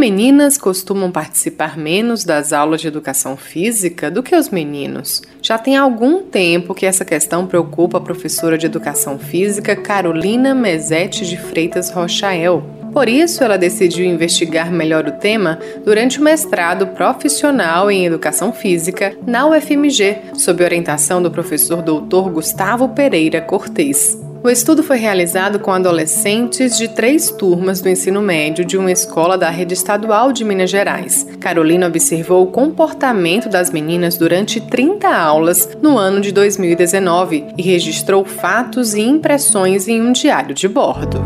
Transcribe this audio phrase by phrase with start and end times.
[0.00, 5.20] Meninas costumam participar menos das aulas de educação física do que os meninos?
[5.42, 11.26] Já tem algum tempo que essa questão preocupa a professora de educação física Carolina Mezete
[11.26, 12.64] de Freitas Rochael.
[12.94, 19.14] Por isso, ela decidiu investigar melhor o tema durante o mestrado profissional em Educação Física
[19.26, 24.29] na UFMG, sob orientação do professor doutor Gustavo Pereira Cortez.
[24.42, 29.36] O estudo foi realizado com adolescentes de três turmas do ensino médio de uma escola
[29.36, 31.26] da rede estadual de Minas Gerais.
[31.38, 38.24] Carolina observou o comportamento das meninas durante 30 aulas no ano de 2019 e registrou
[38.24, 41.20] fatos e impressões em um diário de bordo.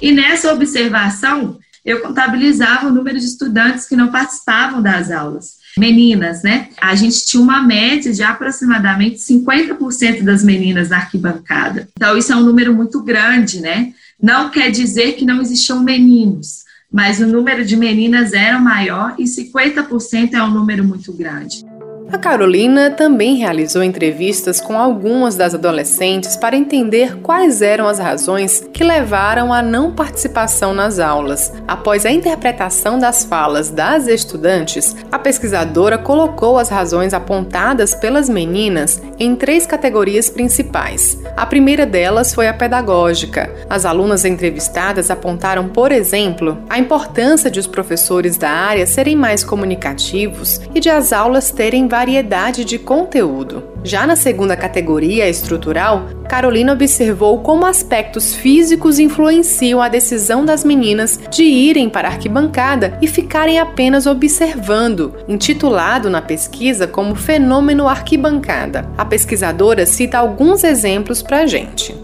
[0.00, 6.42] E nessa observação, eu contabilizava o número de estudantes que não participavam das aulas meninas,
[6.42, 6.68] né?
[6.80, 11.88] A gente tinha uma média de aproximadamente 50% das meninas na arquibancada.
[11.96, 13.92] Então, isso é um número muito grande, né?
[14.20, 19.24] Não quer dizer que não existiam meninos, mas o número de meninas era maior e
[19.24, 21.65] 50% é um número muito grande.
[22.12, 28.66] A Carolina também realizou entrevistas com algumas das adolescentes para entender quais eram as razões
[28.72, 31.52] que levaram à não participação nas aulas.
[31.66, 39.02] Após a interpretação das falas das estudantes, a pesquisadora colocou as razões apontadas pelas meninas
[39.18, 41.18] em três categorias principais.
[41.36, 43.50] A primeira delas foi a pedagógica.
[43.68, 49.44] As alunas entrevistadas apontaram, por exemplo, a importância de os professores da área serem mais
[49.44, 53.62] comunicativos e de as aulas terem variedade de conteúdo.
[53.84, 61.18] Já na segunda categoria, estrutural, Carolina observou como aspectos físicos influenciam a decisão das meninas
[61.30, 68.90] de irem para a arquibancada e ficarem apenas observando, intitulado na pesquisa como Fenômeno Arquibancada.
[68.98, 71.94] A pesquisadora cita alguns exemplos para a gente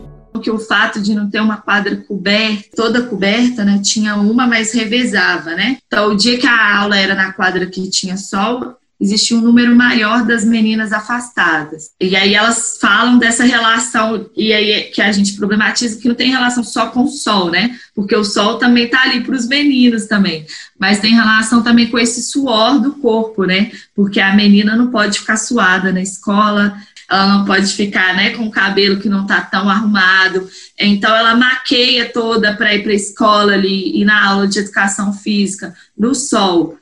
[0.42, 4.72] que o fato de não ter uma quadra coberta, toda coberta, né, tinha uma, mas
[4.72, 5.78] revezava, né?
[5.86, 9.74] Então, o dia que a aula era na quadra que tinha sol, existia um número
[9.74, 11.90] maior das meninas afastadas.
[12.00, 16.30] E aí elas falam dessa relação, e aí que a gente problematiza que não tem
[16.30, 17.76] relação só com o sol, né?
[17.96, 20.46] Porque o sol também tá ali para os meninos também.
[20.78, 23.72] Mas tem relação também com esse suor do corpo, né?
[23.94, 26.76] Porque a menina não pode ficar suada na escola,
[27.10, 30.48] ela não pode ficar né, com o cabelo que não está tão arrumado.
[30.78, 35.12] Então, ela maqueia toda para ir para a escola ali e na aula de educação
[35.12, 36.78] física, no sol.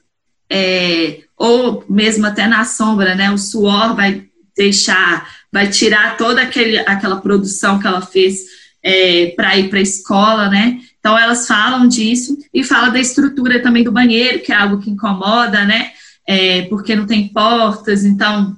[0.50, 3.30] É, ou mesmo até na sombra, né?
[3.30, 4.24] O suor vai
[4.56, 8.40] deixar, vai tirar toda aquele, aquela produção que ela fez
[8.82, 10.80] é, para ir para a escola, né?
[10.98, 14.90] Então elas falam disso e fala da estrutura também do banheiro, que é algo que
[14.90, 15.92] incomoda, né?
[16.26, 18.56] É, porque não tem portas, então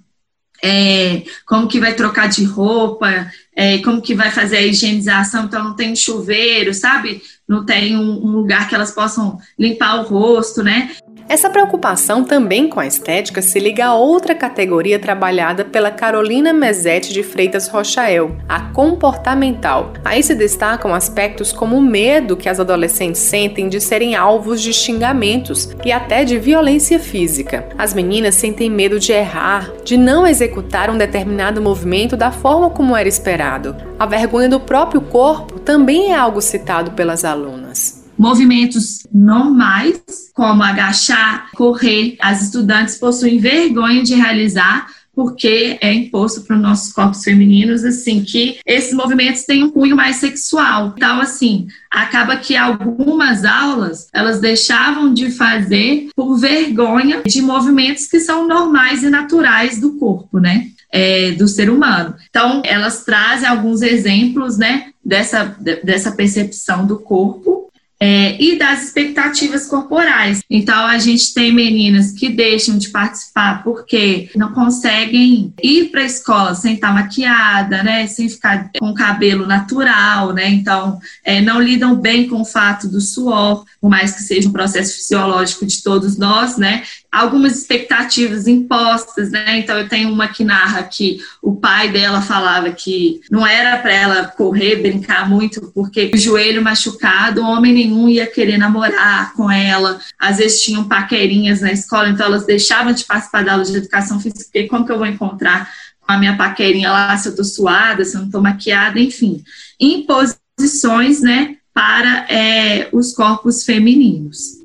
[0.62, 5.62] é, como que vai trocar de roupa, é, como que vai fazer a higienização, então
[5.64, 7.20] não tem chuveiro, sabe?
[7.48, 10.90] Não tem um, um lugar que elas possam limpar o rosto, né?
[11.28, 17.12] Essa preocupação também com a estética se liga a outra categoria trabalhada pela Carolina Mezete
[17.12, 19.92] de Freitas Rochael, a comportamental.
[20.04, 24.72] Aí se destacam aspectos como o medo que as adolescentes sentem de serem alvos de
[24.72, 27.66] xingamentos e até de violência física.
[27.78, 32.96] As meninas sentem medo de errar, de não executar um determinado movimento da forma como
[32.96, 33.76] era esperado.
[33.98, 40.00] A vergonha do próprio corpo também é algo citado pelas alunas movimentos normais,
[40.32, 46.92] como agachar, correr, as estudantes possuem vergonha de realizar porque é imposto para os nossos
[46.92, 50.94] corpos femininos, assim, que esses movimentos têm um cunho mais sexual.
[50.96, 58.20] Então, assim, acaba que algumas aulas, elas deixavam de fazer por vergonha de movimentos que
[58.20, 60.68] são normais e naturais do corpo, né?
[60.90, 62.14] É, do ser humano.
[62.30, 67.71] Então, elas trazem alguns exemplos, né, dessa, dessa percepção do corpo
[68.04, 70.42] é, e das expectativas corporais.
[70.50, 76.06] Então, a gente tem meninas que deixam de participar porque não conseguem ir para a
[76.06, 81.94] escola sem estar maquiada, né, sem ficar com cabelo natural, né, então é, não lidam
[81.94, 86.18] bem com o fato do suor, por mais que seja um processo fisiológico de todos
[86.18, 86.82] nós, né,
[87.12, 89.58] algumas expectativas impostas, né?
[89.58, 93.92] Então eu tenho uma que narra que o pai dela falava que não era para
[93.92, 100.00] ela correr, brincar muito, porque o joelho machucado, homem nenhum ia querer namorar com ela.
[100.18, 104.20] Às vezes tinham paquerinhas na escola, então elas deixavam de participar da aula de educação
[104.20, 107.44] física, porque como que eu vou encontrar com a minha paquerinha lá, se eu tô
[107.44, 109.42] suada, se eu não tô maquiada, enfim.
[109.78, 114.62] Em posições, né, para é, os corpos femininos.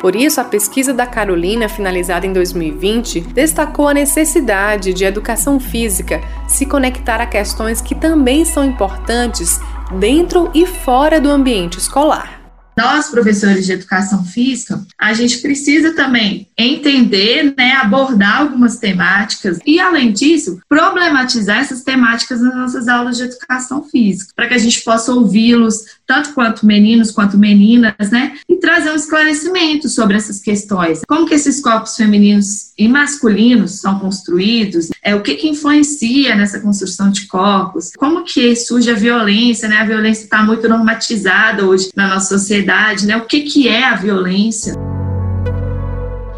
[0.00, 6.22] Por isso, a pesquisa da Carolina, finalizada em 2020, destacou a necessidade de educação física
[6.48, 9.60] se conectar a questões que também são importantes
[9.98, 12.36] dentro e fora do ambiente escolar.
[12.76, 19.80] Nós, professores de educação física, a gente precisa também entender, né, abordar algumas temáticas e,
[19.80, 24.82] além disso, problematizar essas temáticas nas nossas aulas de educação física, para que a gente
[24.82, 31.00] possa ouvi-los, tanto quanto meninos quanto meninas, né, e trazer um esclarecimento sobre essas questões.
[31.06, 36.60] Como que esses corpos femininos e masculinos são construídos, é, o que, que influencia nessa
[36.60, 41.90] construção de corpos, como que surge a violência, né, a violência está muito normatizada hoje
[41.94, 43.16] na nossa sociedade, sociedade, né?
[43.16, 44.74] O que, que é a violência?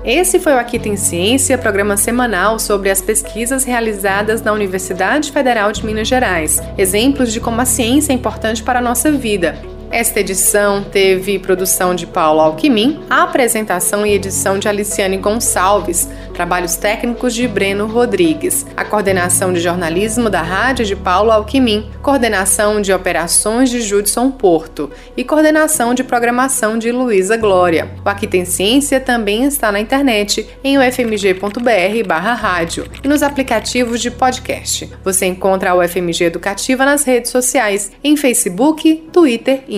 [0.08, 5.70] Esse foi o Aqui Tem Ciência, programa semanal sobre as pesquisas realizadas na Universidade Federal
[5.70, 6.62] de Minas Gerais.
[6.78, 11.94] Exemplos de como a ciência é importante para a nossa vida esta edição teve produção
[11.94, 18.84] de Paulo Alquimim, apresentação e edição de Aliciane Gonçalves, trabalhos técnicos de Breno Rodrigues, a
[18.84, 25.24] coordenação de jornalismo da rádio de Paulo Alquimim, coordenação de operações de Judson Porto e
[25.24, 27.90] coordenação de programação de Luísa Glória.
[28.04, 34.90] O Aqui Tem Ciência também está na internet em ufmg.br/rádio e nos aplicativos de podcast.
[35.02, 39.77] Você encontra a UFMG Educativa nas redes sociais, em Facebook, Twitter e